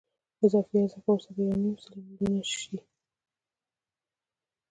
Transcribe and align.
اضافي 0.45 0.75
ارزښت 0.83 0.99
به 1.05 1.11
ورسره 1.13 1.33
یو 1.47 1.57
نیم 1.63 1.75
سل 1.83 1.95
میلیونه 2.07 2.41
شي 2.57 2.77